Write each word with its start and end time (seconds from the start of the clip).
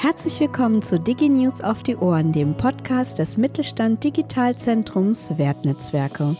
Herzlich 0.00 0.38
willkommen 0.38 0.80
zu 0.80 1.00
DigiNews 1.00 1.60
auf 1.60 1.82
die 1.82 1.96
Ohren, 1.96 2.30
dem 2.30 2.56
Podcast 2.56 3.18
des 3.18 3.36
Mittelstand 3.36 4.04
Digitalzentrums 4.04 5.36
Wertnetzwerke. 5.38 6.36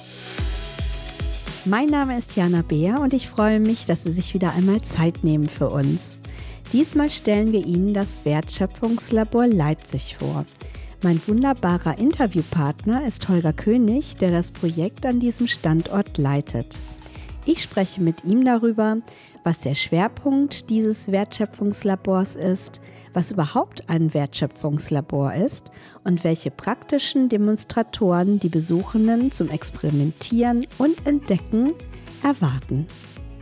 Mein 1.64 1.88
Name 1.88 2.16
ist 2.16 2.36
Jana 2.36 2.62
Beer 2.62 3.00
und 3.00 3.12
ich 3.12 3.29
freue 3.29 3.58
mich, 3.58 3.84
dass 3.84 4.04
Sie 4.04 4.12
sich 4.12 4.32
wieder 4.32 4.52
einmal 4.52 4.82
Zeit 4.82 5.24
nehmen 5.24 5.48
für 5.48 5.71
uns. 5.71 6.18
Diesmal 6.72 7.10
stellen 7.10 7.50
wir 7.50 7.66
Ihnen 7.66 7.94
das 7.94 8.25
Wertschöpfungslabor 8.25 9.48
Leipzig 9.48 10.18
vor. 10.20 10.45
Mein 11.02 11.20
wunderbarer 11.27 11.98
Interviewpartner 11.98 13.04
ist 13.04 13.29
Holger 13.29 13.52
König, 13.52 14.18
der 14.18 14.30
das 14.30 14.52
Projekt 14.52 15.04
an 15.04 15.18
diesem 15.18 15.48
Standort 15.48 16.16
leitet. 16.16 16.79
Ich 17.48 17.62
spreche 17.62 18.02
mit 18.02 18.26
ihm 18.26 18.44
darüber, 18.44 18.98
was 19.42 19.60
der 19.60 19.74
Schwerpunkt 19.74 20.68
dieses 20.68 21.10
Wertschöpfungslabors 21.10 22.36
ist, 22.36 22.82
was 23.14 23.30
überhaupt 23.30 23.89
ein 23.89 24.12
Wertschöpfungslabor 24.12 25.32
ist 25.32 25.70
und 26.04 26.25
welche 26.25 26.50
praktischen 26.50 27.30
Demonstratoren 27.30 28.39
die 28.39 28.50
Besuchenden 28.50 29.32
zum 29.32 29.48
Experimentieren 29.48 30.66
und 30.76 31.06
Entdecken 31.06 31.72
erwarten. 32.22 32.86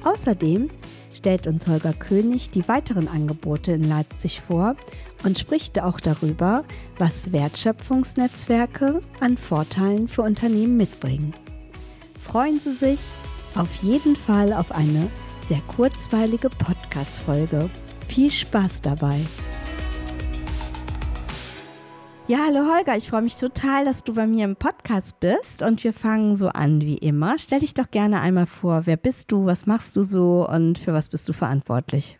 Außerdem 0.05 0.71
stellt 1.13 1.49
uns 1.49 1.67
Holger 1.67 1.93
König 1.93 2.51
die 2.51 2.69
weiteren 2.69 3.09
Angebote 3.09 3.73
in 3.73 3.89
Leipzig 3.89 4.41
vor 4.41 4.77
und 5.25 5.37
spricht 5.37 5.83
auch 5.83 5.99
darüber, 5.99 6.63
was 6.97 7.33
Wertschöpfungsnetzwerke 7.33 9.01
an 9.19 9.37
Vorteilen 9.37 10.07
für 10.07 10.23
Unternehmen 10.23 10.77
mitbringen. 10.77 11.33
Freuen 12.23 12.61
Sie 12.61 12.73
sich 12.73 13.01
auf 13.57 13.75
jeden 13.83 14.17
Fall 14.17 14.53
auf 14.53 14.73
eine 14.73 15.09
sehr 15.43 15.61
kurzweilige 15.69 16.49
Podcast-Folge. 16.51 17.71
Viel 18.09 18.31
Spaß 18.31 18.83
dabei! 18.83 19.21
Ja, 22.29 22.39
hallo 22.49 22.67
Holger, 22.75 22.97
ich 22.97 23.09
freue 23.09 23.23
mich 23.23 23.37
total, 23.37 23.85
dass 23.85 24.03
du 24.03 24.13
bei 24.13 24.27
mir 24.27 24.45
im 24.45 24.57
Podcast 24.57 25.21
bist 25.21 25.63
und 25.63 25.85
wir 25.85 25.93
fangen 25.93 26.35
so 26.35 26.49
an 26.49 26.81
wie 26.81 26.99
immer. 26.99 27.39
Stell 27.39 27.61
dich 27.61 27.73
doch 27.73 27.89
gerne 27.89 28.21
einmal 28.21 28.47
vor, 28.47 28.83
wer 28.87 28.97
bist 28.97 29.31
du, 29.31 29.47
was 29.47 29.67
machst 29.67 29.95
du 29.95 30.03
so 30.03 30.45
und 30.49 30.77
für 30.77 30.93
was 30.93 31.09
bist 31.09 31.29
du 31.29 31.33
verantwortlich? 31.33 32.19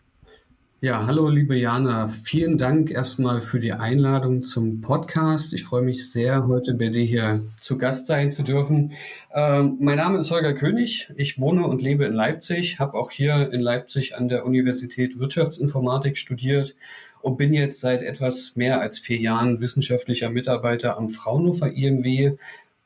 Ja, 0.79 1.07
hallo 1.07 1.27
liebe 1.27 1.55
Jana, 1.55 2.07
vielen 2.07 2.59
Dank 2.59 2.91
erstmal 2.91 3.41
für 3.41 3.59
die 3.59 3.73
Einladung 3.73 4.43
zum 4.43 4.79
Podcast. 4.79 5.51
Ich 5.53 5.63
freue 5.63 5.81
mich 5.81 6.11
sehr, 6.11 6.47
heute 6.47 6.75
bei 6.75 6.89
dir 6.89 7.03
hier 7.03 7.41
zu 7.59 7.79
Gast 7.79 8.05
sein 8.05 8.29
zu 8.29 8.43
dürfen. 8.43 8.91
Ähm, 9.33 9.77
mein 9.79 9.97
Name 9.97 10.19
ist 10.19 10.29
Holger 10.29 10.53
König, 10.53 11.11
ich 11.15 11.41
wohne 11.41 11.65
und 11.65 11.81
lebe 11.81 12.05
in 12.05 12.13
Leipzig, 12.13 12.77
habe 12.77 12.93
auch 12.93 13.09
hier 13.09 13.51
in 13.51 13.61
Leipzig 13.61 14.15
an 14.15 14.29
der 14.29 14.45
Universität 14.45 15.17
Wirtschaftsinformatik 15.17 16.15
studiert 16.15 16.75
und 17.21 17.37
bin 17.37 17.55
jetzt 17.55 17.79
seit 17.79 18.03
etwas 18.03 18.55
mehr 18.55 18.79
als 18.79 18.99
vier 18.99 19.17
Jahren 19.17 19.59
wissenschaftlicher 19.59 20.29
Mitarbeiter 20.29 20.95
am 20.95 21.09
Fraunhofer 21.09 21.71
IMW. 21.71 22.37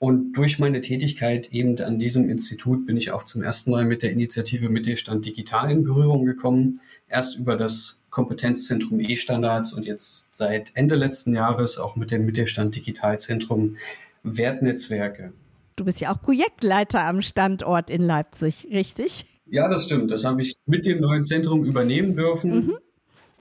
Und 0.01 0.33
durch 0.33 0.57
meine 0.57 0.81
Tätigkeit 0.81 1.53
eben 1.53 1.79
an 1.79 1.99
diesem 1.99 2.27
Institut 2.27 2.87
bin 2.87 2.97
ich 2.97 3.11
auch 3.11 3.21
zum 3.21 3.43
ersten 3.43 3.69
Mal 3.69 3.85
mit 3.85 4.01
der 4.01 4.09
Initiative 4.09 4.67
Mittelstand 4.67 5.27
Digital 5.27 5.69
in 5.69 5.83
Berührung 5.83 6.25
gekommen. 6.25 6.79
Erst 7.07 7.37
über 7.37 7.55
das 7.55 8.01
Kompetenzzentrum 8.09 8.99
E-Standards 8.99 9.73
und 9.73 9.85
jetzt 9.85 10.35
seit 10.35 10.71
Ende 10.73 10.95
letzten 10.95 11.35
Jahres 11.35 11.77
auch 11.77 11.95
mit 11.95 12.09
dem 12.09 12.25
Mittelstand 12.25 12.75
Digitalzentrum 12.75 13.77
Wertnetzwerke. 14.23 15.33
Du 15.75 15.85
bist 15.85 16.01
ja 16.01 16.11
auch 16.11 16.19
Projektleiter 16.19 17.03
am 17.03 17.21
Standort 17.21 17.91
in 17.91 18.01
Leipzig, 18.01 18.69
richtig? 18.71 19.27
Ja, 19.45 19.69
das 19.69 19.85
stimmt. 19.85 20.09
Das 20.09 20.25
habe 20.25 20.41
ich 20.41 20.55
mit 20.65 20.87
dem 20.87 20.99
neuen 20.99 21.23
Zentrum 21.23 21.63
übernehmen 21.63 22.15
dürfen. 22.15 22.51
Mhm. 22.51 22.77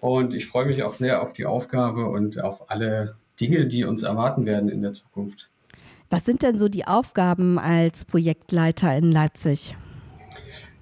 Und 0.00 0.34
ich 0.34 0.44
freue 0.44 0.66
mich 0.66 0.82
auch 0.82 0.92
sehr 0.92 1.22
auf 1.22 1.32
die 1.32 1.46
Aufgabe 1.46 2.04
und 2.08 2.38
auf 2.38 2.70
alle 2.70 3.16
Dinge, 3.40 3.66
die 3.66 3.84
uns 3.84 4.02
erwarten 4.02 4.44
werden 4.44 4.68
in 4.68 4.82
der 4.82 4.92
Zukunft. 4.92 5.48
Was 6.10 6.24
sind 6.24 6.42
denn 6.42 6.58
so 6.58 6.68
die 6.68 6.88
Aufgaben 6.88 7.56
als 7.60 8.04
Projektleiter 8.04 8.96
in 8.96 9.12
Leipzig? 9.12 9.76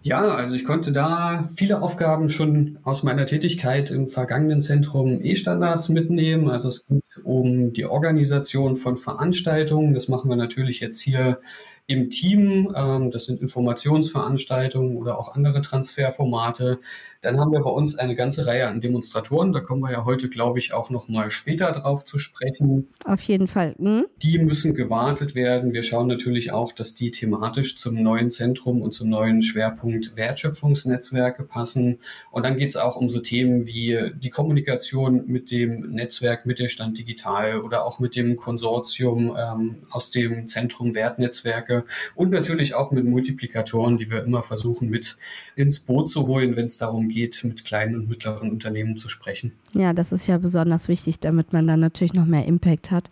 Ja, 0.01 0.23
also 0.23 0.55
ich 0.55 0.65
konnte 0.65 0.91
da 0.91 1.47
viele 1.55 1.83
Aufgaben 1.83 2.31
schon 2.31 2.79
aus 2.83 3.03
meiner 3.03 3.27
Tätigkeit 3.27 3.91
im 3.91 4.09
vergangenen 4.09 4.63
Zentrum 4.63 5.21
E-Standards 5.23 5.91
mitnehmen. 5.91 6.49
Also 6.49 6.69
es 6.69 6.87
geht 6.87 7.03
um 7.25 7.75
die 7.75 7.85
Organisation 7.85 8.75
von 8.75 8.97
Veranstaltungen. 8.97 9.93
Das 9.93 10.09
machen 10.09 10.31
wir 10.31 10.37
natürlich 10.37 10.81
jetzt 10.81 11.01
hier 11.01 11.41
im 11.89 12.11
Team. 12.11 12.73
Ähm, 12.77 13.11
das 13.11 13.25
sind 13.25 13.41
Informationsveranstaltungen 13.41 14.97
oder 14.97 15.19
auch 15.19 15.35
andere 15.35 15.63
Transferformate. 15.63 16.79
Dann 17.23 17.41
haben 17.41 17.51
wir 17.51 17.61
bei 17.61 17.71
uns 17.71 17.97
eine 17.97 18.15
ganze 18.15 18.47
Reihe 18.47 18.69
an 18.69 18.81
Demonstratoren. 18.81 19.53
Da 19.53 19.61
kommen 19.61 19.81
wir 19.83 19.91
ja 19.91 20.05
heute, 20.05 20.29
glaube 20.29 20.59
ich, 20.59 20.73
auch 20.73 20.91
noch 20.91 21.09
mal 21.09 21.31
später 21.31 21.73
drauf 21.73 22.05
zu 22.05 22.19
sprechen. 22.19 22.89
Auf 23.05 23.23
jeden 23.23 23.49
Fall. 23.49 23.75
Mhm. 23.79 24.05
Die 24.23 24.39
müssen 24.39 24.75
gewartet 24.75 25.35
werden. 25.35 25.73
Wir 25.73 25.83
schauen 25.83 26.07
natürlich 26.07 26.53
auch, 26.53 26.73
dass 26.73 26.95
die 26.95 27.11
thematisch 27.11 27.77
zum 27.77 28.01
neuen 28.01 28.29
Zentrum 28.29 28.83
und 28.83 28.93
zum 28.93 29.09
neuen 29.09 29.41
Schwerpunkt 29.41 30.17
Wertschöpfungsnetzwerke 30.17 31.43
passen. 31.43 31.99
Und 32.31 32.45
dann 32.45 32.59
geht 32.59 32.69
es 32.69 32.77
auch 32.77 32.97
um 32.97 33.09
so 33.09 33.19
Themen 33.19 33.67
wie 33.67 34.13
die 34.15 34.31
Kommunikation 34.31 35.27
mit 35.27 35.51
dem 35.51 35.91
Netzwerk 35.95 36.45
Mittelstand 36.45 36.99
Digital 36.99 37.63
oder 37.63 37.87
auch 37.87 37.99
mit 37.99 38.15
dem 38.15 38.37
Konsortium 38.37 39.35
ähm, 39.37 39.79
aus 39.91 40.11
dem 40.11 40.47
Zentrum 40.47 40.95
Wertnetzwerke 40.95 41.78
und 42.15 42.31
natürlich 42.31 42.75
auch 42.75 42.91
mit 42.91 43.05
Multiplikatoren, 43.05 43.97
die 43.97 44.11
wir 44.11 44.25
immer 44.25 44.43
versuchen 44.43 44.89
mit 44.89 45.17
ins 45.57 45.81
Boot 45.81 46.11
zu 46.11 46.27
holen, 46.27 46.57
wenn 46.57 46.67
es 46.67 46.79
darum 46.79 47.09
geht, 47.09 47.43
mit 47.45 47.65
kleinen 47.65 47.95
und 47.95 48.09
mittleren 48.09 48.51
Unternehmen 48.51 48.97
zu 48.99 49.09
sprechen. 49.09 49.53
Ja, 49.73 49.93
das 49.93 50.13
ist 50.13 50.27
ja 50.27 50.39
besonders 50.39 50.89
wichtig, 50.89 51.21
damit 51.21 51.53
man 51.53 51.67
dann 51.67 51.81
natürlich 51.81 52.15
noch 52.15 52.27
mehr 52.27 52.45
Impact 52.47 52.91
hat. 52.91 53.11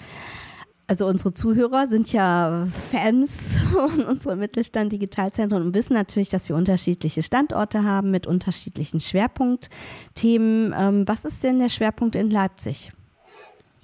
Also 0.89 1.07
unsere 1.09 1.35
Zuhörer 1.35 1.89
sind 1.89 2.13
ja 2.13 2.69
Fans 2.91 3.59
von 3.73 4.05
unserem 4.05 4.39
Mittelstand 4.39 4.93
Digitalzentrum 4.93 5.63
und 5.63 5.75
wissen 5.75 5.95
natürlich, 5.95 6.29
dass 6.29 6.49
wir 6.49 6.55
unterschiedliche 6.55 7.23
Standorte 7.23 7.83
haben 7.83 8.13
mit 8.13 8.27
unterschiedlichen 8.27 9.01
Schwerpunktthemen. 9.01 10.75
Ähm, 10.77 11.03
was 11.07 11.25
ist 11.25 11.43
denn 11.43 11.59
der 11.59 11.71
Schwerpunkt 11.71 12.15
in 12.15 12.31
Leipzig? 12.31 12.93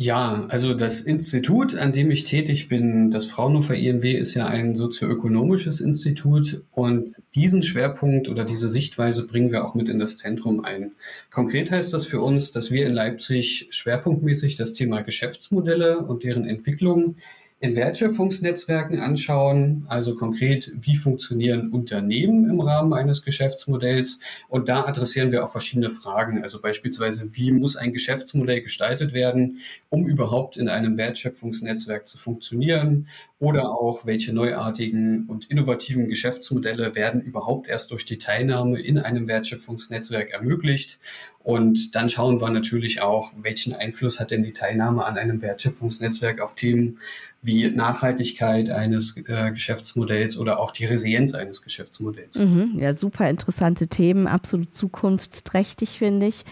Ja, 0.05 0.47
also 0.49 0.75
das 0.75 1.01
Institut, 1.01 1.77
an 1.77 1.93
dem 1.93 2.11
ich 2.11 2.25
tätig 2.25 2.69
bin, 2.69 3.13
das 3.13 3.27
Fraunhofer 3.27 3.77
IMW, 3.77 4.11
ist 4.15 4.35
ja 4.35 4.47
ein 4.47 4.75
sozioökonomisches 4.75 5.81
Institut 5.81 6.65
und 6.73 7.23
diesen 7.37 7.63
Schwerpunkt 7.63 8.29
oder 8.29 8.45
diese 8.45 8.69
Sichtweise 8.69 9.25
bringen 9.25 9.53
wir 9.53 9.65
auch 9.65 9.77
mit 9.77 9.89
in 9.89 10.01
das 10.01 10.19
Zentrum 10.19 10.65
ein. 10.65 10.91
Konkret 11.31 11.71
heißt 11.71 11.95
das 11.95 12.05
für 12.07 12.21
uns, 12.21 12.51
dass 12.51 12.73
wir 12.73 12.85
in 12.85 12.93
Leipzig 12.93 13.69
schwerpunktmäßig 13.71 14.57
das 14.57 14.73
Thema 14.73 15.03
Geschäftsmodelle 15.03 15.99
und 15.99 16.25
deren 16.25 16.47
Entwicklung 16.47 17.15
in 17.63 17.77
Wertschöpfungsnetzwerken 17.77 18.99
anschauen, 18.99 19.85
also 19.87 20.17
konkret, 20.17 20.73
wie 20.75 20.97
funktionieren 20.97 21.71
Unternehmen 21.71 22.51
im 22.51 22.61
Rahmen 22.61 22.93
eines 22.93 23.23
Geschäftsmodells. 23.23 24.19
Und 24.49 24.69
da 24.69 24.85
adressieren 24.85 25.31
wir 25.31 25.45
auch 25.45 25.53
verschiedene 25.53 25.89
Fragen, 25.89 26.43
also 26.43 26.61
beispielsweise, 26.61 27.29
wie 27.35 27.53
muss 27.53 27.77
ein 27.77 27.93
Geschäftsmodell 27.93 28.63
gestaltet 28.63 29.13
werden, 29.13 29.59
um 29.91 30.09
überhaupt 30.09 30.57
in 30.57 30.69
einem 30.69 30.97
Wertschöpfungsnetzwerk 30.97 32.09
zu 32.09 32.19
funktionieren 32.19 33.07
oder 33.39 33.71
auch, 33.71 34.07
welche 34.07 34.33
neuartigen 34.33 35.27
und 35.29 35.49
innovativen 35.49 36.09
Geschäftsmodelle 36.09 36.97
werden 36.97 37.21
überhaupt 37.21 37.69
erst 37.69 37.93
durch 37.93 38.05
die 38.05 38.19
Teilnahme 38.19 38.81
in 38.81 38.99
einem 38.99 39.29
Wertschöpfungsnetzwerk 39.29 40.31
ermöglicht. 40.31 40.99
Und 41.39 41.95
dann 41.95 42.09
schauen 42.09 42.41
wir 42.41 42.51
natürlich 42.51 43.03
auch, 43.03 43.33
welchen 43.41 43.75
Einfluss 43.75 44.21
hat 44.21 44.31
denn 44.33 44.43
die 44.43 44.53
Teilnahme 44.53 45.05
an 45.05 45.17
einem 45.17 45.43
Wertschöpfungsnetzwerk 45.43 46.41
auf 46.41 46.55
Themen 46.55 46.99
wie 47.43 47.69
Nachhaltigkeit 47.71 48.71
eines 48.71 49.17
äh, 49.17 49.51
Geschäftsmodells 49.51 50.39
oder 50.39 50.61
auch 50.61 50.71
die 50.71 50.85
Resilienz 50.85 51.35
eines 51.35 51.63
Geschäftsmodells. 51.63 52.37
Mhm, 52.37 52.79
ja, 52.79 52.95
super 52.95 53.29
interessante 53.29 53.89
Themen, 53.89 54.29
absolut 54.29 54.73
zukunftsträchtig, 54.73 55.99
finde 55.99 56.27
ich. 56.27 56.45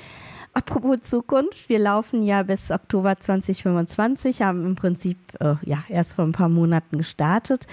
Apropos 0.53 1.03
Zukunft, 1.03 1.69
wir 1.69 1.79
laufen 1.79 2.25
ja 2.25 2.43
bis 2.43 2.73
Oktober 2.73 3.17
2025, 3.17 4.43
haben 4.43 4.67
im 4.67 4.75
Prinzip 4.75 5.17
äh, 5.39 5.55
ja 5.65 5.85
erst 5.89 6.15
vor 6.15 6.25
ein 6.25 6.33
paar 6.33 6.49
Monaten 6.49 6.99
gestartet. 6.99 7.69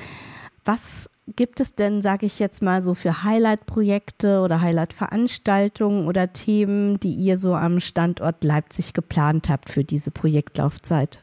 Was 0.63 1.09
gibt 1.35 1.59
es 1.59 1.73
denn, 1.73 2.03
sage 2.03 2.27
ich 2.27 2.37
jetzt 2.37 2.61
mal, 2.61 2.83
so 2.83 2.93
für 2.93 3.23
Highlight-Projekte 3.23 4.41
oder 4.41 4.61
Highlight-Veranstaltungen 4.61 6.07
oder 6.07 6.33
Themen, 6.33 6.99
die 6.99 7.13
ihr 7.13 7.37
so 7.37 7.55
am 7.55 7.79
Standort 7.79 8.43
Leipzig 8.43 8.93
geplant 8.93 9.49
habt 9.49 9.69
für 9.69 9.83
diese 9.83 10.11
Projektlaufzeit? 10.11 11.19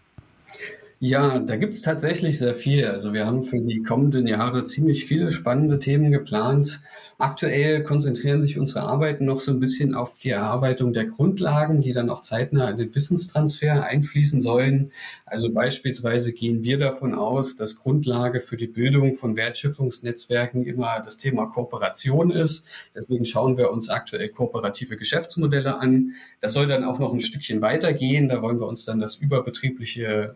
Ja, 1.07 1.39
da 1.39 1.57
gibt's 1.57 1.83
tatsächlich 1.83 2.39
sehr 2.39 2.55
viel. 2.55 2.87
Also 2.87 3.13
wir 3.13 3.27
haben 3.27 3.43
für 3.43 3.61
die 3.61 3.83
kommenden 3.83 4.27
Jahre 4.27 4.65
ziemlich 4.65 5.05
viele 5.05 5.33
spannende 5.33 5.79
Themen 5.79 6.11
geplant. 6.11 6.81
Aktuell 7.19 7.85
konzentrieren 7.85 8.41
sich 8.41 8.59
unsere 8.59 8.85
Arbeiten 8.85 9.27
noch 9.27 9.41
so 9.41 9.53
ein 9.53 9.61
bisschen 9.61 9.95
auf 9.95 10.19
die 10.19 10.31
Erarbeitung 10.31 10.95
der 10.95 11.05
Grundlagen, 11.05 11.83
die 11.83 11.93
dann 11.93 12.09
auch 12.09 12.23
zeitnah 12.23 12.71
in 12.71 12.79
den 12.79 12.95
Wissenstransfer 12.95 13.85
einfließen 13.85 14.41
sollen. 14.41 14.93
Also 15.27 15.53
beispielsweise 15.53 16.33
gehen 16.33 16.65
wir 16.65 16.79
davon 16.79 17.15
aus, 17.15 17.55
dass 17.55 17.77
Grundlage 17.77 18.41
für 18.41 18.57
die 18.57 18.67
Bildung 18.67 19.15
von 19.15 19.37
Wertschöpfungsnetzwerken 19.37 20.65
immer 20.65 21.03
das 21.05 21.19
Thema 21.19 21.47
Kooperation 21.47 22.31
ist. 22.31 22.67
Deswegen 22.95 23.27
schauen 23.27 23.59
wir 23.59 23.71
uns 23.71 23.91
aktuell 23.91 24.31
kooperative 24.31 24.97
Geschäftsmodelle 24.97 25.79
an. 25.79 26.15
Das 26.41 26.55
soll 26.55 26.67
dann 26.67 26.83
auch 26.83 26.99
noch 26.99 27.13
ein 27.13 27.21
Stückchen 27.21 27.61
weitergehen. 27.61 28.29
Da 28.29 28.41
wollen 28.41 28.59
wir 28.59 28.67
uns 28.67 28.87
dann 28.87 29.01
das 29.01 29.17
überbetriebliche 29.17 30.35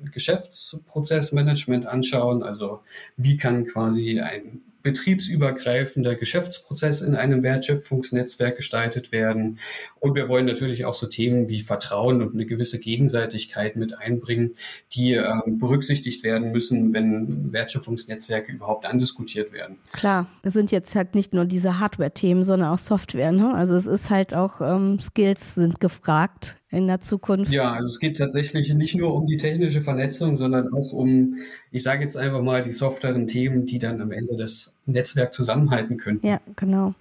Geschäftsprozessmanagement 0.58 1.86
anschauen. 1.86 2.42
Also 2.42 2.80
wie 3.16 3.36
kann 3.36 3.66
quasi 3.66 4.20
ein 4.20 4.62
betriebsübergreifender 4.82 6.14
Geschäftsprozess 6.14 7.00
in 7.00 7.16
einem 7.16 7.42
Wertschöpfungsnetzwerk 7.42 8.56
gestaltet 8.56 9.10
werden. 9.12 9.58
Und 9.98 10.14
wir 10.14 10.28
wollen 10.28 10.46
natürlich 10.46 10.84
auch 10.84 10.94
so 10.94 11.08
Themen 11.08 11.48
wie 11.48 11.60
Vertrauen 11.60 12.22
und 12.22 12.32
eine 12.32 12.46
gewisse 12.46 12.78
Gegenseitigkeit 12.78 13.76
mit 13.76 13.98
einbringen, 13.98 14.54
die 14.92 15.14
äh, 15.14 15.34
berücksichtigt 15.46 16.22
werden 16.22 16.52
müssen, 16.52 16.94
wenn 16.94 17.52
Wertschöpfungsnetzwerke 17.52 18.52
überhaupt 18.52 18.86
andiskutiert 18.86 19.52
werden. 19.52 19.76
Klar, 19.92 20.26
es 20.42 20.54
sind 20.54 20.70
jetzt 20.70 20.94
halt 20.94 21.14
nicht 21.14 21.34
nur 21.34 21.44
diese 21.44 21.80
Hardware-Themen, 21.80 22.44
sondern 22.44 22.70
auch 22.72 22.78
Software. 22.78 23.32
Ne? 23.32 23.52
Also 23.52 23.74
es 23.74 23.86
ist 23.86 24.10
halt 24.10 24.32
auch 24.32 24.60
ähm, 24.60 24.98
Skills 24.98 25.56
sind 25.56 25.80
gefragt 25.80 26.56
in 26.70 26.86
der 26.86 27.00
Zukunft? 27.00 27.50
Ja, 27.50 27.72
also 27.72 27.88
es 27.88 27.98
geht 27.98 28.18
tatsächlich 28.18 28.72
nicht 28.74 28.94
nur 28.94 29.14
um 29.14 29.26
die 29.26 29.36
technische 29.36 29.82
Vernetzung, 29.82 30.36
sondern 30.36 30.72
auch 30.72 30.92
um, 30.92 31.36
ich 31.70 31.82
sage 31.82 32.02
jetzt 32.02 32.16
einfach 32.16 32.42
mal, 32.42 32.62
die 32.62 32.72
softeren 32.72 33.26
Themen, 33.26 33.66
die 33.66 33.78
dann 33.78 34.00
am 34.00 34.12
Ende 34.12 34.36
das 34.36 34.76
Netzwerk 34.86 35.32
zusammenhalten 35.32 35.96
können. 35.96 36.20
Ja, 36.22 36.40
genau. 36.56 36.94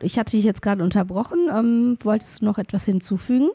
Ich 0.00 0.18
hatte 0.18 0.32
dich 0.32 0.44
jetzt 0.44 0.62
gerade 0.62 0.82
unterbrochen. 0.82 1.48
Ähm, 1.52 1.98
wolltest 2.02 2.40
du 2.40 2.46
noch 2.46 2.58
etwas 2.58 2.84
hinzufügen? 2.84 3.50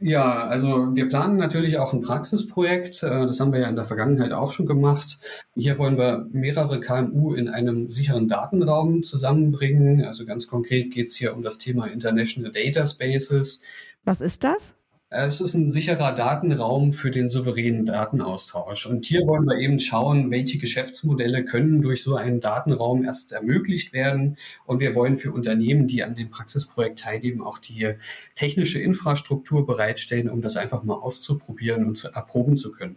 Ja, 0.00 0.44
also 0.44 0.94
wir 0.94 1.08
planen 1.08 1.36
natürlich 1.36 1.78
auch 1.78 1.92
ein 1.92 2.02
Praxisprojekt. 2.02 3.02
Äh, 3.02 3.26
das 3.26 3.40
haben 3.40 3.52
wir 3.52 3.60
ja 3.60 3.68
in 3.68 3.76
der 3.76 3.84
Vergangenheit 3.84 4.32
auch 4.32 4.50
schon 4.50 4.66
gemacht. 4.66 5.18
Hier 5.54 5.78
wollen 5.78 5.96
wir 5.96 6.26
mehrere 6.32 6.80
KMU 6.80 7.34
in 7.34 7.48
einem 7.48 7.88
sicheren 7.90 8.28
Datenraum 8.28 9.04
zusammenbringen. 9.04 10.04
Also 10.04 10.26
ganz 10.26 10.46
konkret 10.46 10.90
geht 10.92 11.08
es 11.08 11.16
hier 11.16 11.34
um 11.34 11.42
das 11.42 11.58
Thema 11.58 11.86
International 11.86 12.50
Data 12.50 12.84
Spaces. 12.84 13.60
Was 14.04 14.20
ist 14.20 14.44
das? 14.44 14.74
Es 15.16 15.40
ist 15.40 15.54
ein 15.54 15.70
sicherer 15.70 16.10
Datenraum 16.10 16.90
für 16.90 17.12
den 17.12 17.30
souveränen 17.30 17.84
Datenaustausch. 17.84 18.86
Und 18.86 19.06
hier 19.06 19.20
wollen 19.20 19.44
wir 19.44 19.56
eben 19.58 19.78
schauen, 19.78 20.32
welche 20.32 20.58
Geschäftsmodelle 20.58 21.44
können 21.44 21.80
durch 21.80 22.02
so 22.02 22.16
einen 22.16 22.40
Datenraum 22.40 23.04
erst 23.04 23.30
ermöglicht 23.30 23.92
werden. 23.92 24.36
Und 24.66 24.80
wir 24.80 24.96
wollen 24.96 25.16
für 25.16 25.30
Unternehmen, 25.30 25.86
die 25.86 26.02
an 26.02 26.16
dem 26.16 26.30
Praxisprojekt 26.30 26.98
teilnehmen, 26.98 27.42
auch 27.42 27.58
die 27.58 27.94
technische 28.34 28.80
Infrastruktur 28.80 29.64
bereitstellen, 29.64 30.28
um 30.28 30.42
das 30.42 30.56
einfach 30.56 30.82
mal 30.82 30.94
auszuprobieren 30.96 31.84
und 31.84 31.96
zu 31.96 32.08
erproben 32.08 32.58
zu 32.58 32.72
können. 32.72 32.96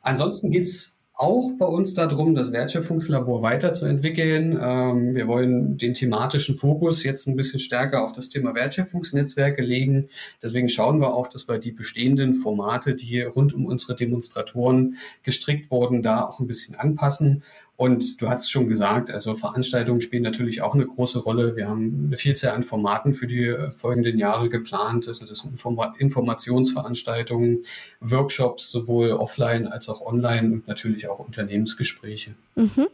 Ansonsten 0.00 0.52
geht 0.52 0.68
es 0.68 0.97
auch 1.18 1.50
bei 1.58 1.66
uns 1.66 1.94
darum, 1.94 2.36
das 2.36 2.52
Wertschöpfungslabor 2.52 3.42
weiterzuentwickeln. 3.42 4.56
Ähm, 4.60 5.16
wir 5.16 5.26
wollen 5.26 5.76
den 5.76 5.92
thematischen 5.92 6.54
Fokus 6.54 7.02
jetzt 7.02 7.26
ein 7.26 7.34
bisschen 7.34 7.58
stärker 7.58 8.04
auf 8.04 8.12
das 8.12 8.28
Thema 8.28 8.54
Wertschöpfungsnetzwerke 8.54 9.60
legen. 9.60 10.08
Deswegen 10.40 10.68
schauen 10.68 11.00
wir 11.00 11.12
auch, 11.12 11.26
dass 11.26 11.48
wir 11.48 11.58
die 11.58 11.72
bestehenden 11.72 12.34
Formate, 12.34 12.94
die 12.94 13.20
rund 13.22 13.52
um 13.52 13.66
unsere 13.66 13.96
Demonstratoren 13.96 14.96
gestrickt 15.24 15.72
wurden, 15.72 16.04
da 16.04 16.24
auch 16.24 16.38
ein 16.38 16.46
bisschen 16.46 16.76
anpassen 16.76 17.42
und 17.78 18.20
du 18.20 18.28
hast 18.28 18.50
schon 18.50 18.66
gesagt, 18.66 19.08
also 19.08 19.36
Veranstaltungen 19.36 20.00
spielen 20.00 20.24
natürlich 20.24 20.62
auch 20.62 20.74
eine 20.74 20.84
große 20.84 21.20
Rolle. 21.20 21.54
Wir 21.54 21.68
haben 21.68 22.06
eine 22.08 22.16
Vielzahl 22.16 22.50
an 22.56 22.64
Formaten 22.64 23.14
für 23.14 23.28
die 23.28 23.54
folgenden 23.70 24.18
Jahre 24.18 24.48
geplant. 24.48 25.06
Also 25.06 25.24
das 25.24 25.38
sind 25.38 25.62
Informationsveranstaltungen, 26.00 27.64
Workshops, 28.00 28.72
sowohl 28.72 29.12
offline 29.12 29.68
als 29.68 29.88
auch 29.88 30.04
online 30.04 30.54
und 30.54 30.66
natürlich 30.66 31.08
auch 31.08 31.20
Unternehmensgespräche. 31.20 32.32
Mhm. 32.56 32.88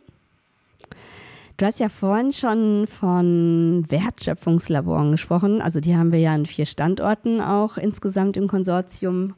Du 1.57 1.65
hast 1.65 1.81
ja 1.81 1.89
vorhin 1.89 2.35
schon 2.35 2.87
von 2.87 3.87
Wertschöpfungslaboren 3.89 5.13
gesprochen. 5.13 5.63
Also 5.63 5.81
die 5.81 5.97
haben 5.97 6.13
wir 6.13 6.19
ja 6.19 6.35
an 6.35 6.45
vier 6.45 6.67
Standorten 6.67 7.41
auch 7.41 7.79
insgesamt 7.79 8.37
im 8.37 8.49
Konsortium 8.49 9.33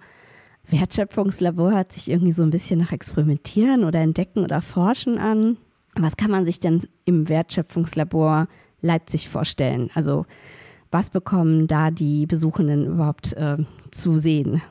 Wertschöpfungslabor 0.68 1.72
hört 1.72 1.92
sich 1.92 2.10
irgendwie 2.10 2.32
so 2.32 2.42
ein 2.42 2.50
bisschen 2.50 2.80
nach 2.80 2.92
Experimentieren 2.92 3.84
oder 3.84 4.00
Entdecken 4.00 4.40
oder 4.44 4.62
Forschen 4.62 5.18
an. 5.18 5.56
Was 5.94 6.16
kann 6.16 6.30
man 6.30 6.44
sich 6.44 6.60
denn 6.60 6.88
im 7.04 7.28
Wertschöpfungslabor 7.28 8.48
Leipzig 8.80 9.28
vorstellen? 9.28 9.90
Also 9.94 10.26
was 10.90 11.10
bekommen 11.10 11.66
da 11.66 11.90
die 11.90 12.26
Besuchenden 12.26 12.86
überhaupt 12.86 13.32
äh, 13.34 13.58
zu 13.90 14.18
sehen? 14.18 14.62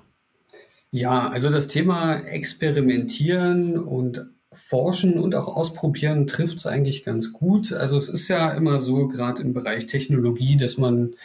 Ja, 0.92 1.28
also 1.28 1.50
das 1.50 1.68
Thema 1.68 2.16
Experimentieren 2.16 3.78
und 3.78 4.26
Forschen 4.54 5.20
und 5.20 5.36
auch 5.36 5.48
Ausprobieren 5.48 6.28
trifft 6.28 6.58
es 6.58 6.66
eigentlich 6.66 7.04
ganz 7.04 7.34
gut. 7.34 7.74
Also 7.74 7.98
es 7.98 8.08
ist 8.08 8.28
ja 8.30 8.52
immer 8.52 8.80
so, 8.80 9.08
gerade 9.08 9.42
im 9.42 9.54
Bereich 9.54 9.88
Technologie, 9.88 10.56
dass 10.56 10.78
man 10.78 11.16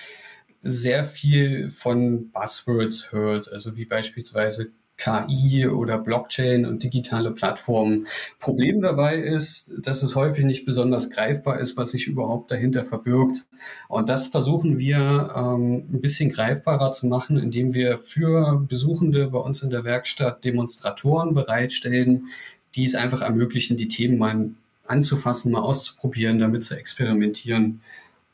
sehr 0.61 1.05
viel 1.05 1.71
von 1.71 2.31
Buzzwords 2.31 3.13
hört, 3.13 3.51
also 3.51 3.77
wie 3.77 3.85
beispielsweise 3.87 4.71
KI 5.01 5.67
oder 5.67 5.99
Blockchain 5.99 6.67
und 6.67 6.83
digitale 6.83 7.31
Plattformen. 7.31 8.07
Problem 8.39 8.83
dabei 8.83 9.17
ist, 9.17 9.73
dass 9.83 10.03
es 10.03 10.15
häufig 10.15 10.45
nicht 10.45 10.67
besonders 10.67 11.11
greifbar 11.11 11.59
ist, 11.59 11.77
was 11.77 11.93
sich 11.93 12.07
überhaupt 12.07 12.51
dahinter 12.51 12.85
verbirgt. 12.85 13.47
Und 13.89 14.09
das 14.09 14.27
versuchen 14.27 14.79
wir 14.79 15.33
ähm, 15.35 15.87
ein 15.91 16.01
bisschen 16.03 16.31
greifbarer 16.31 16.93
zu 16.93 17.07
machen, 17.07 17.39
indem 17.39 17.73
wir 17.75 17.99
für 17.99 18.63
Besuchende 18.69 19.29
bei 19.29 19.39
uns 19.39 19.63
in 19.63 19.71
der 19.71 19.85
Werkstatt 19.85 20.45
Demonstratoren 20.45 21.35
bereitstellen, 21.35 22.27
die 22.75 22.85
es 22.85 22.95
einfach 22.95 23.23
ermöglichen, 23.23 23.79
die 23.79 23.89
Themen 23.89 24.19
mal 24.19 24.51
anzufassen, 24.87 25.53
mal 25.53 25.63
auszuprobieren, 25.63 26.39
damit 26.39 26.63
zu 26.63 26.77
experimentieren. 26.77 27.81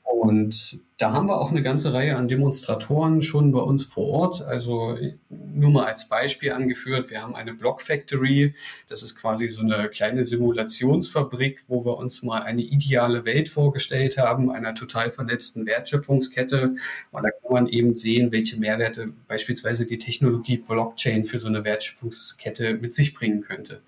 Und 0.06 0.80
da 0.98 1.12
haben 1.12 1.28
wir 1.28 1.40
auch 1.40 1.50
eine 1.50 1.62
ganze 1.62 1.92
Reihe 1.92 2.16
an 2.16 2.28
Demonstratoren 2.28 3.22
schon 3.22 3.52
bei 3.52 3.60
uns 3.60 3.84
vor 3.84 4.06
Ort. 4.06 4.42
Also 4.42 4.96
nur 5.28 5.70
mal 5.70 5.84
als 5.84 6.08
Beispiel 6.08 6.52
angeführt, 6.52 7.10
wir 7.10 7.22
haben 7.22 7.34
eine 7.34 7.54
Block 7.54 7.82
Factory. 7.82 8.54
Das 8.88 9.02
ist 9.02 9.16
quasi 9.16 9.48
so 9.48 9.62
eine 9.62 9.88
kleine 9.88 10.24
Simulationsfabrik, 10.24 11.64
wo 11.68 11.84
wir 11.84 11.98
uns 11.98 12.22
mal 12.22 12.42
eine 12.42 12.62
ideale 12.62 13.24
Welt 13.24 13.48
vorgestellt 13.48 14.16
haben, 14.16 14.50
einer 14.50 14.74
total 14.74 15.10
vernetzten 15.10 15.66
Wertschöpfungskette. 15.66 16.76
Und 17.10 17.22
da 17.22 17.30
kann 17.30 17.52
man 17.52 17.68
eben 17.68 17.94
sehen, 17.94 18.32
welche 18.32 18.58
Mehrwerte 18.58 19.12
beispielsweise 19.28 19.86
die 19.86 19.98
Technologie 19.98 20.58
Blockchain 20.58 21.24
für 21.24 21.38
so 21.38 21.48
eine 21.48 21.64
Wertschöpfungskette 21.64 22.74
mit 22.74 22.94
sich 22.94 23.12
bringen 23.12 23.42
könnte. 23.42 23.82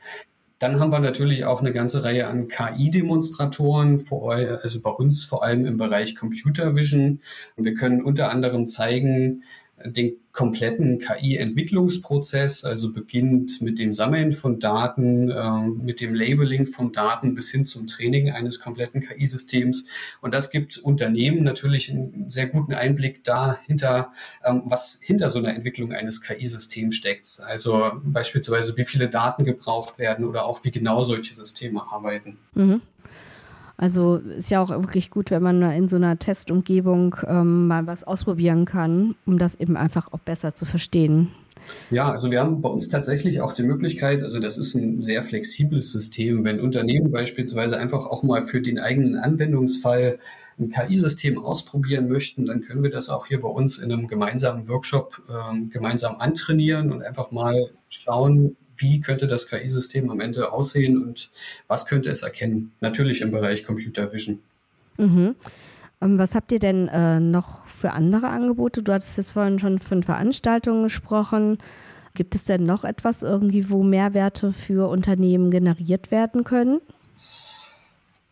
Dann 0.58 0.80
haben 0.80 0.90
wir 0.90 0.98
natürlich 0.98 1.44
auch 1.44 1.60
eine 1.60 1.72
ganze 1.72 2.02
Reihe 2.02 2.26
an 2.26 2.48
KI-Demonstratoren, 2.48 4.04
also 4.62 4.80
bei 4.80 4.90
uns 4.90 5.24
vor 5.24 5.44
allem 5.44 5.66
im 5.66 5.76
Bereich 5.76 6.16
Computer 6.16 6.74
Vision. 6.74 7.20
Und 7.56 7.64
wir 7.64 7.74
können 7.74 8.02
unter 8.02 8.30
anderem 8.32 8.66
zeigen, 8.66 9.44
den 9.84 10.16
kompletten 10.32 11.00
KI-Entwicklungsprozess, 11.00 12.64
also 12.64 12.92
beginnt 12.92 13.60
mit 13.60 13.78
dem 13.78 13.92
Sammeln 13.92 14.32
von 14.32 14.60
Daten, 14.60 15.30
äh, 15.30 15.66
mit 15.66 16.00
dem 16.00 16.14
Labeling 16.14 16.66
von 16.66 16.92
Daten 16.92 17.34
bis 17.34 17.50
hin 17.50 17.64
zum 17.64 17.88
Training 17.88 18.30
eines 18.30 18.60
kompletten 18.60 19.00
KI-Systems. 19.00 19.86
Und 20.20 20.34
das 20.34 20.50
gibt 20.50 20.78
Unternehmen 20.78 21.42
natürlich 21.42 21.90
einen 21.90 22.28
sehr 22.28 22.46
guten 22.46 22.74
Einblick 22.74 23.24
dahinter, 23.24 24.12
ähm, 24.44 24.62
was 24.66 25.00
hinter 25.02 25.28
so 25.28 25.40
einer 25.40 25.54
Entwicklung 25.54 25.92
eines 25.92 26.22
KI-Systems 26.22 26.94
steckt. 26.94 27.40
Also 27.44 27.90
beispielsweise, 28.04 28.76
wie 28.76 28.84
viele 28.84 29.08
Daten 29.08 29.44
gebraucht 29.44 29.98
werden 29.98 30.24
oder 30.24 30.44
auch 30.44 30.62
wie 30.62 30.70
genau 30.70 31.02
solche 31.02 31.34
Systeme 31.34 31.82
arbeiten. 31.90 32.38
Mhm. 32.54 32.82
Also 33.78 34.16
ist 34.16 34.50
ja 34.50 34.60
auch 34.60 34.70
wirklich 34.70 35.08
gut, 35.08 35.30
wenn 35.30 35.42
man 35.42 35.62
in 35.62 35.86
so 35.86 35.96
einer 35.96 36.18
Testumgebung 36.18 37.14
ähm, 37.26 37.68
mal 37.68 37.86
was 37.86 38.02
ausprobieren 38.02 38.64
kann, 38.64 39.14
um 39.24 39.38
das 39.38 39.54
eben 39.54 39.76
einfach 39.76 40.12
auch 40.12 40.18
besser 40.18 40.52
zu 40.52 40.66
verstehen. 40.66 41.28
Ja, 41.90 42.10
also 42.10 42.30
wir 42.30 42.40
haben 42.40 42.60
bei 42.60 42.68
uns 42.68 42.88
tatsächlich 42.88 43.40
auch 43.40 43.52
die 43.52 43.62
Möglichkeit, 43.62 44.22
also 44.22 44.40
das 44.40 44.58
ist 44.58 44.74
ein 44.74 45.02
sehr 45.02 45.22
flexibles 45.22 45.92
System, 45.92 46.44
wenn 46.44 46.60
Unternehmen 46.60 47.12
beispielsweise 47.12 47.78
einfach 47.78 48.06
auch 48.06 48.22
mal 48.22 48.42
für 48.42 48.60
den 48.60 48.78
eigenen 48.80 49.16
Anwendungsfall 49.16 50.18
ein 50.58 50.70
KI-System 50.70 51.38
ausprobieren 51.38 52.08
möchten, 52.08 52.46
dann 52.46 52.62
können 52.62 52.82
wir 52.82 52.90
das 52.90 53.08
auch 53.08 53.26
hier 53.26 53.40
bei 53.40 53.48
uns 53.48 53.78
in 53.78 53.92
einem 53.92 54.08
gemeinsamen 54.08 54.68
Workshop 54.68 55.22
äh, 55.28 55.68
gemeinsam 55.68 56.16
antrainieren 56.16 56.90
und 56.90 57.02
einfach 57.02 57.30
mal 57.30 57.70
schauen, 57.88 58.56
wie 58.78 59.00
könnte 59.00 59.26
das 59.26 59.48
KI-System 59.48 60.10
am 60.10 60.20
Ende 60.20 60.52
aussehen 60.52 61.02
und 61.02 61.30
was 61.66 61.86
könnte 61.86 62.10
es 62.10 62.22
erkennen? 62.22 62.72
Natürlich 62.80 63.20
im 63.20 63.30
Bereich 63.30 63.64
Computer 63.64 64.12
Vision. 64.12 64.40
Mhm. 64.96 65.34
Ähm, 66.00 66.18
was 66.18 66.34
habt 66.34 66.52
ihr 66.52 66.58
denn 66.58 66.88
äh, 66.88 67.20
noch 67.20 67.66
für 67.66 67.92
andere 67.92 68.28
Angebote? 68.28 68.82
Du 68.82 68.92
hattest 68.92 69.16
jetzt 69.16 69.32
vorhin 69.32 69.58
schon 69.58 69.78
von 69.78 70.02
Veranstaltungen 70.02 70.84
gesprochen. 70.84 71.58
Gibt 72.14 72.34
es 72.34 72.44
denn 72.44 72.66
noch 72.66 72.84
etwas 72.84 73.22
irgendwie, 73.22 73.70
wo 73.70 73.82
Mehrwerte 73.82 74.52
für 74.52 74.88
Unternehmen 74.88 75.50
generiert 75.50 76.10
werden 76.10 76.44
können? 76.44 76.80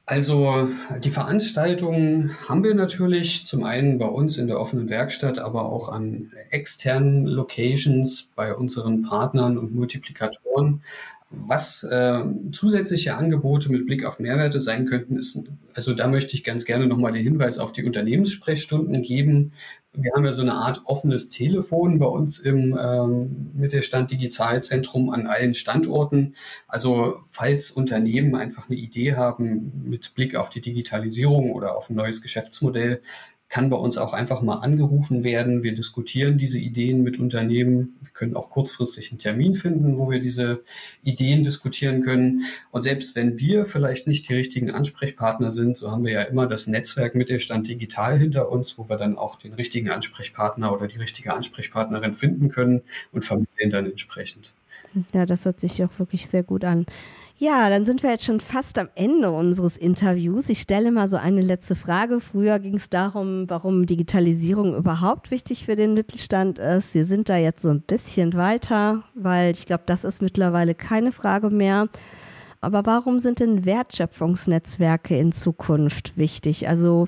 Also 0.09 0.69
die 1.03 1.11
Veranstaltungen 1.11 2.37
haben 2.49 2.63
wir 2.63 2.77
natürlich 2.77 3.45
zum 3.45 3.65
einen 3.65 3.99
bei 3.99 4.07
uns 4.07 4.39
in 4.39 4.47
der 4.47 4.61
offenen 4.61 4.89
Werkstatt, 4.89 5.41
aber 5.41 5.65
auch 5.65 5.89
an 5.89 6.31
externen 6.51 7.27
Locations 7.27 8.31
bei 8.37 8.55
unseren 8.55 9.03
Partnern 9.03 9.59
und 9.59 9.75
Multiplikatoren. 9.75 10.83
Was 11.31 11.83
äh, 11.83 12.25
zusätzliche 12.53 13.17
Angebote 13.17 13.71
mit 13.73 13.85
Blick 13.85 14.05
auf 14.05 14.21
Mehrwerte 14.21 14.61
sein 14.61 14.87
könnten, 14.87 15.19
ist, 15.19 15.43
also 15.75 15.93
da 15.93 16.07
möchte 16.07 16.35
ich 16.35 16.45
ganz 16.45 16.65
gerne 16.65 16.87
nochmal 16.87 17.13
den 17.13 17.25
Hinweis 17.25 17.59
auf 17.59 17.73
die 17.73 17.85
Unternehmenssprechstunden 17.85 19.03
geben. 19.03 19.53
Wir 19.93 20.13
haben 20.15 20.25
ja 20.25 20.31
so 20.31 20.43
eine 20.43 20.55
Art 20.55 20.83
offenes 20.85 21.29
Telefon 21.29 21.99
bei 21.99 22.07
uns 22.07 22.39
im 22.39 22.79
ähm, 22.81 23.51
Mittelstand 23.55 24.13
Digitalzentrum 24.13 25.11
an 25.11 25.27
allen 25.27 25.55
Standorten. 25.55 26.37
Also 26.69 27.17
falls 27.29 27.73
Unternehmen 27.73 28.37
einfach 28.37 28.69
eine 28.69 28.79
Idee 28.79 29.17
haben 29.17 29.73
mit 29.85 30.15
Blick 30.15 30.37
auf 30.37 30.49
die 30.49 30.61
Digitalisierung 30.61 31.53
oder 31.53 31.77
auf 31.77 31.91
ein 31.91 31.97
neues 31.97 32.23
Geschäftsmodell, 32.23 33.01
kann 33.57 33.71
bei 33.71 33.79
uns 33.79 33.97
auch 33.97 34.13
einfach 34.13 34.43
mal 34.43 34.57
angerufen 34.57 35.25
werden. 35.25 35.63
Wir 35.63 35.75
diskutieren 35.75 36.37
diese 36.37 36.59
Ideen 36.59 37.03
mit 37.03 37.19
Unternehmen. 37.19 37.97
Wir 38.03 38.11
können 38.11 38.37
auch 38.37 38.51
kurzfristig 38.51 39.11
einen 39.11 39.19
Termin 39.19 39.55
finden, 39.55 39.97
wo 39.97 40.11
wir 40.11 40.21
diese 40.21 40.63
Ideen 41.03 41.43
diskutieren 41.43 42.03
können. 42.03 42.43
Und 42.71 42.83
selbst 42.83 43.17
wenn 43.17 43.39
wir 43.39 43.65
vielleicht 43.65 44.09
nicht 44.09 44.29
die 44.29 44.35
richtigen 44.35 44.71
Ansprechpartner 44.73 45.51
sind, 45.53 45.79
so 45.79 45.91
haben 45.91 46.05
wir 46.05 46.13
ja 46.13 46.23
immer 46.25 46.47
das 46.47 46.67
Netzwerk 46.67 47.15
Mittelstand 47.15 47.67
Digital 47.67 48.19
hinter 48.19 48.53
uns, 48.53 48.77
wo 48.77 48.91
wir 48.91 48.99
dann 48.99 49.17
auch 49.17 49.37
den 49.37 49.55
richtigen 49.55 49.89
Ansprechpartner 49.89 50.71
oder 50.71 50.87
die 50.87 50.99
richtige 50.99 51.33
Ansprechpartnerin 51.33 52.13
finden 52.13 52.51
können 52.51 52.83
und 53.11 53.25
vermitteln 53.25 53.71
dann 53.71 53.87
entsprechend. 53.87 54.53
Ja, 55.15 55.25
das 55.25 55.47
hört 55.47 55.61
sich 55.61 55.83
auch 55.83 55.99
wirklich 55.99 56.27
sehr 56.27 56.43
gut 56.43 56.63
an. 56.63 56.85
Ja, 57.39 57.69
dann 57.69 57.85
sind 57.85 58.03
wir 58.03 58.11
jetzt 58.11 58.25
schon 58.25 58.41
fast 58.41 58.79
am 58.79 58.89
Ende 58.95 59.31
unseres 59.31 59.77
Interviews. 59.77 60.49
Ich 60.49 60.63
stelle 60.63 60.91
mal 60.91 61.07
so 61.07 61.19
eine 61.19 61.43
letzte 61.43 61.75
Frage. 61.75 62.21
Früher 62.21 62.59
ging 62.59 62.77
es 62.77 62.89
darum, 62.89 63.45
warum 63.49 63.85
Digitalisierung 63.85 64.75
überhaupt 64.75 65.31
wichtig 65.31 65.67
für 65.67 65.77
den 65.77 65.93
Mittelstand 65.93 66.59
ist. 66.59 66.95
Wir 66.95 67.05
sind 67.05 67.29
da 67.29 67.37
jetzt 67.37 67.61
so 67.61 67.69
ein 67.69 67.83
bisschen 67.83 68.33
weiter, 68.33 69.03
weil 69.15 69.53
ich 69.53 69.67
glaube, 69.67 69.83
das 69.85 70.05
ist 70.05 70.23
mittlerweile 70.23 70.75
keine 70.75 71.13
Frage 71.13 71.51
mehr. 71.51 71.89
Aber 72.63 72.87
warum 72.87 73.19
sind 73.19 73.41
denn 73.41 73.67
Wertschöpfungsnetzwerke 73.67 75.19
in 75.19 75.33
Zukunft 75.33 76.17
wichtig? 76.17 76.71
Also 76.71 77.07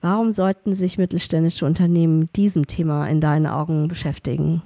warum 0.00 0.30
sollten 0.30 0.72
sich 0.72 0.98
mittelständische 0.98 1.66
Unternehmen 1.66 2.32
diesem 2.36 2.68
Thema 2.68 3.08
in 3.08 3.20
deinen 3.20 3.48
Augen 3.48 3.88
beschäftigen? 3.88 4.62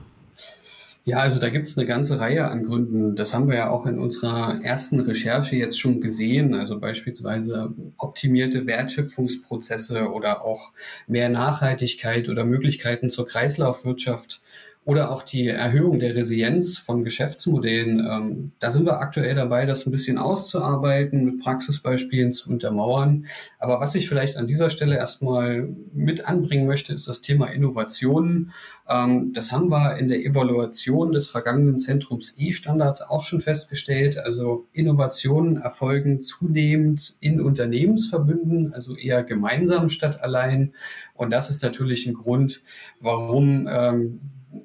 Ja, 1.05 1.21
also 1.21 1.41
da 1.41 1.49
gibt 1.49 1.69
es 1.69 1.79
eine 1.79 1.87
ganze 1.87 2.21
Reihe 2.21 2.49
an 2.49 2.65
Gründen. 2.65 3.17
Das 3.17 3.33
haben 3.33 3.49
wir 3.49 3.57
ja 3.57 3.71
auch 3.71 3.87
in 3.87 3.99
unserer 3.99 4.63
ersten 4.63 5.01
Recherche 5.01 5.57
jetzt 5.57 5.81
schon 5.81 6.03
gesehen. 6.03 6.55
Also 6.55 6.79
beispielsweise 6.79 7.73
optimierte 7.97 8.67
Wertschöpfungsprozesse 8.67 10.11
oder 10.13 10.45
auch 10.45 10.73
mehr 11.07 11.31
Nachhaltigkeit 11.31 12.29
oder 12.29 12.45
Möglichkeiten 12.45 13.09
zur 13.09 13.27
Kreislaufwirtschaft 13.27 14.43
oder 14.89 15.11
auch 15.11 15.23
die 15.23 15.49
Erhöhung 15.49 15.99
der 15.99 16.15
Resilienz 16.15 16.79
von 16.79 17.05
Geschäftsmodellen. 17.05 18.01
Ähm, 18.01 18.53
da 18.59 18.71
sind 18.71 18.87
wir 18.87 19.01
aktuell 19.01 19.35
dabei, 19.35 19.67
das 19.67 19.85
ein 19.85 19.91
bisschen 19.91 20.17
auszuarbeiten, 20.17 21.27
mit 21.27 21.41
Praxisbeispielen 21.41 22.33
zu 22.33 22.49
untermauern. 22.49 23.27
Aber 23.59 23.81
was 23.81 23.95
ich 23.95 24.09
vielleicht 24.09 24.39
an 24.39 24.47
dieser 24.47 24.71
Stelle 24.71 24.97
erstmal 24.97 25.69
mit 25.93 26.27
anbringen 26.27 26.67
möchte, 26.67 26.95
ist 26.95 27.07
das 27.07 27.21
Thema 27.21 27.49
Innovationen. 27.49 28.53
Ähm, 28.89 29.35
das 29.35 29.53
haben 29.53 29.71
wir 29.71 29.99
in 29.99 30.09
der 30.09 30.25
Evaluation 30.25 31.13
des 31.13 31.29
vergangenen 31.29 31.79
Zentrums 31.79 32.37
E-Standards 32.39 33.03
auch 33.03 33.25
schon 33.25 33.43
festgestellt. 33.43 34.17
Also 34.17 34.69
Innovationen 34.73 35.59
erfolgen 35.59 36.23
zunehmend 36.23 37.13
in 37.21 37.43
Unternehmensverbünden, 37.43 38.73
also 38.73 38.97
eher 38.97 39.23
gemeinsam 39.23 39.91
statt 39.91 40.23
allein. 40.23 40.73
Und 41.13 41.31
das 41.31 41.51
ist 41.51 41.63
natürlich 41.63 42.07
ein 42.07 42.15
Grund, 42.15 42.63
warum 43.01 43.69
ähm, 43.71 44.21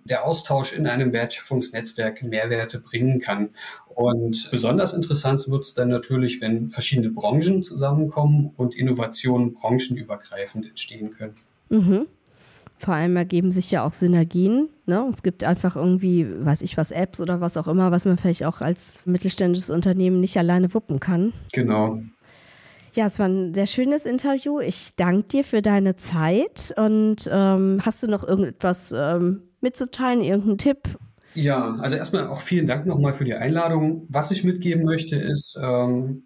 der 0.06 0.26
Austausch 0.26 0.74
in 0.74 0.88
einem 0.88 1.14
Wertschöpfungsnetzwerk 1.14 2.24
Mehrwerte 2.24 2.80
bringen 2.80 3.20
kann. 3.20 3.50
Und 3.88 4.50
besonders 4.52 4.94
interessant 4.94 5.48
wird 5.50 5.64
es 5.64 5.74
dann 5.74 5.90
natürlich, 5.90 6.42
wenn 6.42 6.70
verschiedene 6.70 7.10
Branchen 7.10 7.64
zusammenkommen 7.64 8.52
und 8.58 8.76
Innovationen 8.76 9.54
branchenübergreifend 9.54 10.66
entstehen 10.66 11.12
können. 11.12 11.36
Mhm. 11.70 12.08
Vor 12.80 12.96
allem 12.96 13.16
ergeben 13.16 13.52
sich 13.52 13.72
ja 13.72 13.86
auch 13.86 13.94
Synergien. 13.94 14.68
Ne? 14.86 15.10
Es 15.14 15.24
gibt 15.24 15.44
einfach 15.44 15.76
irgendwie, 15.76 16.28
weiß 16.28 16.62
ich 16.62 16.76
was, 16.76 16.92
Apps 16.92 17.22
oder 17.22 17.40
was 17.40 17.56
auch 17.56 17.68
immer, 17.68 17.92
was 17.92 18.04
man 18.06 18.18
vielleicht 18.18 18.44
auch 18.44 18.60
als 18.60 19.06
mittelständisches 19.06 19.70
Unternehmen 19.70 20.20
nicht 20.20 20.38
alleine 20.38 20.74
wuppen 20.74 21.00
kann. 21.00 21.32
Genau. 21.54 22.00
Ja, 22.94 23.06
es 23.06 23.20
war 23.20 23.28
ein 23.28 23.54
sehr 23.54 23.68
schönes 23.68 24.06
Interview. 24.06 24.60
Ich 24.60 24.96
danke 24.98 25.28
dir 25.30 25.44
für 25.44 25.62
deine 25.62 25.96
Zeit. 25.96 26.74
Und 26.76 27.30
ähm, 27.32 27.80
hast 27.84 28.04
du 28.04 28.08
noch 28.08 28.24
irgendetwas 28.24 28.94
ähm, 28.96 29.44
mitzuteilen, 29.64 30.22
irgendeinen 30.22 30.58
Tipp? 30.58 30.98
Ja, 31.36 31.78
also 31.80 31.96
erstmal 31.96 32.28
auch 32.28 32.42
vielen 32.42 32.68
Dank 32.68 32.86
nochmal 32.86 33.14
für 33.14 33.26
die 33.26 33.34
Einladung. 33.34 34.06
Was 34.10 34.30
ich 34.30 34.44
mitgeben 34.44 34.84
möchte, 34.84 35.16
ist 35.16 35.58
ähm, 35.60 36.24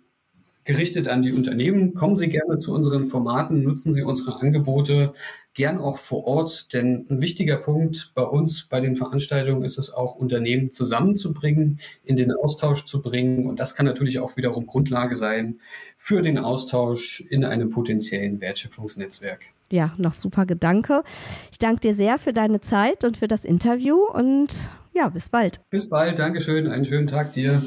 gerichtet 0.65 1.07
an 1.07 1.21
die 1.21 1.31
Unternehmen. 1.31 1.93
Kommen 1.93 2.17
Sie 2.17 2.27
gerne 2.27 2.57
zu 2.57 2.73
unseren 2.73 3.07
Formaten, 3.07 3.63
nutzen 3.63 3.93
Sie 3.93 4.03
unsere 4.03 4.41
Angebote 4.41 5.13
gern 5.53 5.79
auch 5.79 5.97
vor 5.97 6.27
Ort, 6.27 6.73
denn 6.73 7.07
ein 7.09 7.21
wichtiger 7.21 7.57
Punkt 7.57 8.11
bei 8.13 8.21
uns 8.21 8.65
bei 8.65 8.79
den 8.79 8.95
Veranstaltungen 8.95 9.63
ist 9.63 9.79
es 9.79 9.91
auch, 9.91 10.15
Unternehmen 10.15 10.69
zusammenzubringen, 10.69 11.79
in 12.03 12.15
den 12.15 12.31
Austausch 12.31 12.85
zu 12.85 13.01
bringen. 13.01 13.47
Und 13.47 13.59
das 13.59 13.75
kann 13.75 13.87
natürlich 13.87 14.19
auch 14.19 14.37
wiederum 14.37 14.67
Grundlage 14.67 15.15
sein 15.15 15.59
für 15.97 16.21
den 16.21 16.37
Austausch 16.37 17.21
in 17.21 17.43
einem 17.43 17.71
potenziellen 17.71 18.39
Wertschöpfungsnetzwerk 18.39 19.39
ja, 19.71 19.93
noch 19.97 20.13
super 20.13 20.45
Gedanke. 20.45 21.03
Ich 21.51 21.57
danke 21.59 21.81
dir 21.81 21.93
sehr 21.93 22.17
für 22.17 22.33
deine 22.33 22.61
Zeit 22.61 23.03
und 23.03 23.17
für 23.17 23.27
das 23.27 23.45
Interview 23.45 23.97
und 23.97 24.69
ja, 24.93 25.09
bis 25.09 25.29
bald. 25.29 25.59
Bis 25.69 25.89
bald, 25.89 26.17
Dankeschön, 26.19 26.67
einen 26.67 26.85
schönen 26.85 27.07
Tag 27.07 27.33
dir. 27.33 27.61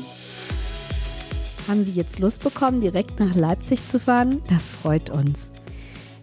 Haben 1.69 1.85
Sie 1.85 1.93
jetzt 1.93 2.19
Lust 2.19 2.43
bekommen, 2.43 2.81
direkt 2.81 3.21
nach 3.21 3.37
Leipzig 3.37 3.87
zu 3.87 4.01
fahren? 4.01 4.43
Das 4.49 4.73
freut 4.75 5.11
uns. 5.11 5.51